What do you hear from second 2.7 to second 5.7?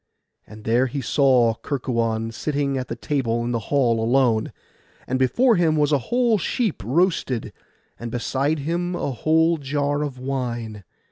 at the table in the hall alone; and before